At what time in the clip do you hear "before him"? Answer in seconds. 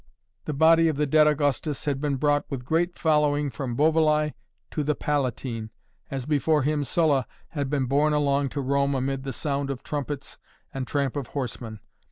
6.25-6.83